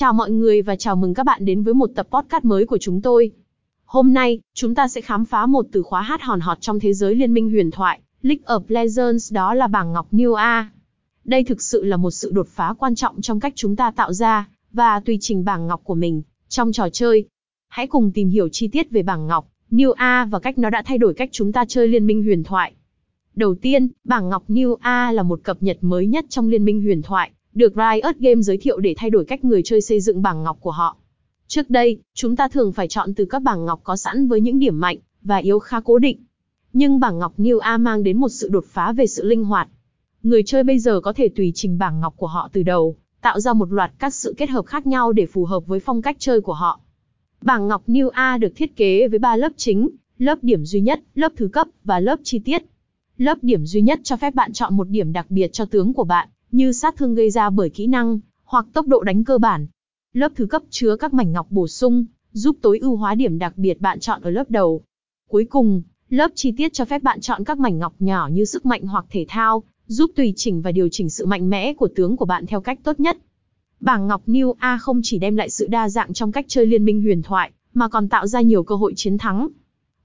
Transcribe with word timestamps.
Chào 0.00 0.12
mọi 0.12 0.30
người 0.30 0.62
và 0.62 0.76
chào 0.76 0.96
mừng 0.96 1.14
các 1.14 1.26
bạn 1.26 1.44
đến 1.44 1.62
với 1.62 1.74
một 1.74 1.90
tập 1.94 2.06
podcast 2.10 2.44
mới 2.44 2.66
của 2.66 2.78
chúng 2.78 3.00
tôi. 3.00 3.30
Hôm 3.84 4.12
nay, 4.12 4.40
chúng 4.54 4.74
ta 4.74 4.88
sẽ 4.88 5.00
khám 5.00 5.24
phá 5.24 5.46
một 5.46 5.66
từ 5.72 5.82
khóa 5.82 6.02
hát 6.02 6.22
hòn 6.22 6.40
hot 6.40 6.60
trong 6.60 6.80
thế 6.80 6.92
giới 6.92 7.14
liên 7.14 7.34
minh 7.34 7.50
huyền 7.50 7.70
thoại, 7.70 8.00
League 8.22 8.44
of 8.44 8.60
Legends 8.68 9.32
đó 9.32 9.54
là 9.54 9.66
bảng 9.66 9.92
ngọc 9.92 10.12
New 10.12 10.34
A. 10.34 10.70
Đây 11.24 11.44
thực 11.44 11.62
sự 11.62 11.84
là 11.84 11.96
một 11.96 12.10
sự 12.10 12.30
đột 12.30 12.48
phá 12.48 12.74
quan 12.78 12.94
trọng 12.94 13.20
trong 13.20 13.40
cách 13.40 13.52
chúng 13.56 13.76
ta 13.76 13.90
tạo 13.90 14.12
ra 14.12 14.48
và 14.72 15.00
tùy 15.00 15.18
trình 15.20 15.44
bảng 15.44 15.66
ngọc 15.66 15.80
của 15.84 15.94
mình 15.94 16.22
trong 16.48 16.72
trò 16.72 16.88
chơi. 16.92 17.24
Hãy 17.68 17.86
cùng 17.86 18.12
tìm 18.12 18.28
hiểu 18.28 18.48
chi 18.52 18.68
tiết 18.68 18.90
về 18.90 19.02
bảng 19.02 19.26
ngọc 19.26 19.48
New 19.70 19.92
A 19.92 20.24
và 20.24 20.38
cách 20.38 20.58
nó 20.58 20.70
đã 20.70 20.82
thay 20.86 20.98
đổi 20.98 21.14
cách 21.14 21.28
chúng 21.32 21.52
ta 21.52 21.64
chơi 21.68 21.88
liên 21.88 22.06
minh 22.06 22.22
huyền 22.22 22.44
thoại. 22.44 22.72
Đầu 23.34 23.54
tiên, 23.54 23.88
bảng 24.04 24.28
ngọc 24.28 24.44
New 24.48 24.76
A 24.80 25.12
là 25.12 25.22
một 25.22 25.40
cập 25.42 25.62
nhật 25.62 25.78
mới 25.80 26.06
nhất 26.06 26.24
trong 26.28 26.48
liên 26.48 26.64
minh 26.64 26.82
huyền 26.82 27.02
thoại, 27.02 27.30
được 27.54 27.72
Riot 27.76 28.16
Games 28.18 28.46
giới 28.46 28.56
thiệu 28.56 28.78
để 28.78 28.94
thay 28.96 29.10
đổi 29.10 29.24
cách 29.24 29.44
người 29.44 29.62
chơi 29.64 29.80
xây 29.80 30.00
dựng 30.00 30.22
bảng 30.22 30.42
ngọc 30.42 30.58
của 30.60 30.70
họ. 30.70 30.96
Trước 31.46 31.70
đây, 31.70 31.98
chúng 32.14 32.36
ta 32.36 32.48
thường 32.48 32.72
phải 32.72 32.88
chọn 32.88 33.14
từ 33.14 33.24
các 33.24 33.42
bảng 33.42 33.64
ngọc 33.64 33.80
có 33.82 33.96
sẵn 33.96 34.28
với 34.28 34.40
những 34.40 34.58
điểm 34.58 34.80
mạnh 34.80 34.98
và 35.22 35.36
yếu 35.36 35.58
khá 35.58 35.80
cố 35.80 35.98
định. 35.98 36.18
Nhưng 36.72 37.00
bảng 37.00 37.18
ngọc 37.18 37.32
New 37.38 37.58
A 37.58 37.76
mang 37.76 38.02
đến 38.02 38.16
một 38.16 38.28
sự 38.28 38.48
đột 38.48 38.64
phá 38.68 38.92
về 38.92 39.06
sự 39.06 39.24
linh 39.24 39.44
hoạt. 39.44 39.68
Người 40.22 40.42
chơi 40.42 40.62
bây 40.62 40.78
giờ 40.78 41.00
có 41.00 41.12
thể 41.12 41.28
tùy 41.28 41.52
chỉnh 41.54 41.78
bảng 41.78 42.00
ngọc 42.00 42.14
của 42.16 42.26
họ 42.26 42.48
từ 42.52 42.62
đầu, 42.62 42.96
tạo 43.20 43.40
ra 43.40 43.52
một 43.52 43.72
loạt 43.72 43.92
các 43.98 44.14
sự 44.14 44.34
kết 44.36 44.50
hợp 44.50 44.66
khác 44.66 44.86
nhau 44.86 45.12
để 45.12 45.26
phù 45.26 45.44
hợp 45.44 45.66
với 45.66 45.80
phong 45.80 46.02
cách 46.02 46.16
chơi 46.18 46.40
của 46.40 46.52
họ. 46.52 46.80
Bảng 47.42 47.68
ngọc 47.68 47.82
New 47.86 48.08
A 48.08 48.38
được 48.38 48.52
thiết 48.56 48.76
kế 48.76 49.08
với 49.08 49.18
3 49.18 49.36
lớp 49.36 49.52
chính, 49.56 49.88
lớp 50.18 50.38
điểm 50.42 50.64
duy 50.64 50.80
nhất, 50.80 51.00
lớp 51.14 51.32
thứ 51.36 51.48
cấp 51.48 51.68
và 51.84 52.00
lớp 52.00 52.16
chi 52.22 52.38
tiết. 52.38 52.62
Lớp 53.16 53.38
điểm 53.42 53.66
duy 53.66 53.80
nhất 53.80 54.00
cho 54.02 54.16
phép 54.16 54.34
bạn 54.34 54.52
chọn 54.52 54.76
một 54.76 54.88
điểm 54.88 55.12
đặc 55.12 55.26
biệt 55.28 55.52
cho 55.52 55.64
tướng 55.64 55.92
của 55.92 56.04
bạn, 56.04 56.28
như 56.52 56.72
sát 56.72 56.96
thương 56.96 57.14
gây 57.14 57.30
ra 57.30 57.50
bởi 57.50 57.70
kỹ 57.70 57.86
năng, 57.86 58.18
hoặc 58.44 58.66
tốc 58.72 58.86
độ 58.86 59.02
đánh 59.02 59.24
cơ 59.24 59.38
bản. 59.38 59.66
Lớp 60.12 60.32
thứ 60.36 60.46
cấp 60.46 60.62
chứa 60.70 60.96
các 60.96 61.14
mảnh 61.14 61.32
ngọc 61.32 61.46
bổ 61.50 61.68
sung, 61.68 62.04
giúp 62.32 62.56
tối 62.62 62.78
ưu 62.78 62.96
hóa 62.96 63.14
điểm 63.14 63.38
đặc 63.38 63.58
biệt 63.58 63.80
bạn 63.80 64.00
chọn 64.00 64.22
ở 64.22 64.30
lớp 64.30 64.50
đầu. 64.50 64.82
Cuối 65.28 65.44
cùng, 65.44 65.82
lớp 66.08 66.30
chi 66.34 66.52
tiết 66.56 66.72
cho 66.72 66.84
phép 66.84 67.02
bạn 67.02 67.20
chọn 67.20 67.44
các 67.44 67.58
mảnh 67.58 67.78
ngọc 67.78 67.94
nhỏ 67.98 68.28
như 68.32 68.44
sức 68.44 68.66
mạnh 68.66 68.86
hoặc 68.86 69.04
thể 69.10 69.24
thao, 69.28 69.62
giúp 69.86 70.10
tùy 70.16 70.32
chỉnh 70.36 70.62
và 70.62 70.72
điều 70.72 70.88
chỉnh 70.92 71.10
sự 71.10 71.26
mạnh 71.26 71.50
mẽ 71.50 71.74
của 71.74 71.88
tướng 71.88 72.16
của 72.16 72.24
bạn 72.24 72.46
theo 72.46 72.60
cách 72.60 72.78
tốt 72.82 73.00
nhất. 73.00 73.16
Bảng 73.80 74.06
ngọc 74.06 74.22
New 74.26 74.54
A 74.58 74.78
không 74.78 75.00
chỉ 75.04 75.18
đem 75.18 75.36
lại 75.36 75.50
sự 75.50 75.66
đa 75.66 75.88
dạng 75.88 76.12
trong 76.12 76.32
cách 76.32 76.44
chơi 76.48 76.66
liên 76.66 76.84
minh 76.84 77.02
huyền 77.02 77.22
thoại, 77.22 77.50
mà 77.74 77.88
còn 77.88 78.08
tạo 78.08 78.26
ra 78.26 78.40
nhiều 78.40 78.62
cơ 78.62 78.74
hội 78.74 78.92
chiến 78.96 79.18
thắng. 79.18 79.48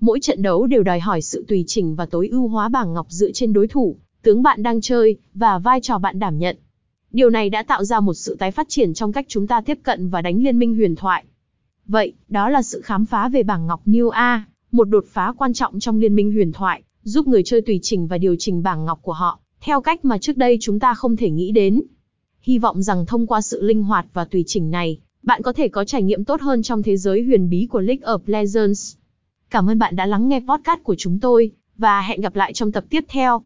Mỗi 0.00 0.20
trận 0.20 0.42
đấu 0.42 0.66
đều 0.66 0.82
đòi 0.82 1.00
hỏi 1.00 1.22
sự 1.22 1.44
tùy 1.48 1.64
chỉnh 1.66 1.94
và 1.94 2.06
tối 2.06 2.28
ưu 2.28 2.48
hóa 2.48 2.68
bảng 2.68 2.92
ngọc 2.92 3.06
dựa 3.10 3.30
trên 3.32 3.52
đối 3.52 3.68
thủ, 3.68 3.96
tướng 4.22 4.42
bạn 4.42 4.62
đang 4.62 4.80
chơi, 4.80 5.16
và 5.34 5.58
vai 5.58 5.80
trò 5.80 5.98
bạn 5.98 6.18
đảm 6.18 6.38
nhận. 6.38 6.56
Điều 7.10 7.30
này 7.30 7.50
đã 7.50 7.62
tạo 7.62 7.84
ra 7.84 8.00
một 8.00 8.14
sự 8.14 8.36
tái 8.38 8.50
phát 8.50 8.68
triển 8.68 8.94
trong 8.94 9.12
cách 9.12 9.26
chúng 9.28 9.46
ta 9.46 9.60
tiếp 9.60 9.78
cận 9.82 10.08
và 10.08 10.22
đánh 10.22 10.42
liên 10.42 10.58
minh 10.58 10.74
huyền 10.74 10.96
thoại. 10.96 11.24
Vậy, 11.86 12.12
đó 12.28 12.48
là 12.48 12.62
sự 12.62 12.80
khám 12.80 13.04
phá 13.04 13.28
về 13.28 13.42
bảng 13.42 13.66
ngọc 13.66 13.80
New 13.86 14.08
A, 14.08 14.44
một 14.72 14.84
đột 14.84 15.04
phá 15.08 15.32
quan 15.36 15.52
trọng 15.52 15.80
trong 15.80 16.00
liên 16.00 16.14
minh 16.14 16.32
huyền 16.32 16.52
thoại, 16.52 16.82
giúp 17.02 17.26
người 17.26 17.42
chơi 17.42 17.60
tùy 17.60 17.80
chỉnh 17.82 18.06
và 18.06 18.18
điều 18.18 18.36
chỉnh 18.38 18.62
bảng 18.62 18.84
ngọc 18.84 18.98
của 19.02 19.12
họ, 19.12 19.38
theo 19.60 19.80
cách 19.80 20.04
mà 20.04 20.18
trước 20.18 20.36
đây 20.36 20.58
chúng 20.60 20.78
ta 20.78 20.94
không 20.94 21.16
thể 21.16 21.30
nghĩ 21.30 21.52
đến. 21.52 21.82
Hy 22.40 22.58
vọng 22.58 22.82
rằng 22.82 23.06
thông 23.06 23.26
qua 23.26 23.40
sự 23.40 23.62
linh 23.62 23.82
hoạt 23.82 24.06
và 24.12 24.24
tùy 24.24 24.44
chỉnh 24.46 24.70
này, 24.70 24.98
bạn 25.22 25.42
có 25.42 25.52
thể 25.52 25.68
có 25.68 25.84
trải 25.84 26.02
nghiệm 26.02 26.24
tốt 26.24 26.40
hơn 26.40 26.62
trong 26.62 26.82
thế 26.82 26.96
giới 26.96 27.22
huyền 27.22 27.50
bí 27.50 27.66
của 27.66 27.80
League 27.80 28.06
of 28.06 28.18
Legends. 28.26 28.96
Cảm 29.50 29.70
ơn 29.70 29.78
bạn 29.78 29.96
đã 29.96 30.06
lắng 30.06 30.28
nghe 30.28 30.40
podcast 30.40 30.82
của 30.82 30.94
chúng 30.98 31.18
tôi, 31.18 31.50
và 31.76 32.00
hẹn 32.00 32.20
gặp 32.20 32.36
lại 32.36 32.52
trong 32.52 32.72
tập 32.72 32.84
tiếp 32.90 33.04
theo 33.08 33.42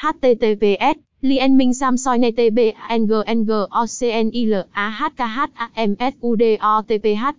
https 0.00 0.96
Lien 1.22 1.56
minh 1.56 1.72
Samsoi 1.74 2.16
NTB 2.18 2.58
NG 2.98 3.12
NG 3.26 3.50
OCNIL 3.70 4.64
AHKH 4.74 5.50
AMSUDO 5.76 6.56
TPH 6.88 7.34